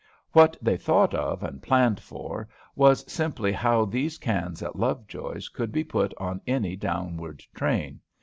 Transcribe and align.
What 0.31 0.57
they 0.63 0.77
thought 0.77 1.13
of, 1.13 1.43
and 1.43 1.61
planned 1.61 1.99
for, 1.99 2.47
was 2.75 3.05
simply 3.07 3.51
how 3.51 3.85
these 3.85 4.17
cans 4.17 4.63
at 4.63 4.75
Lovejoy's 4.75 5.47
could 5.47 5.71
be 5.71 5.83
put 5.83 6.11
on 6.17 6.41
any 6.47 6.75
downward 6.75 7.43
train. 7.53 7.99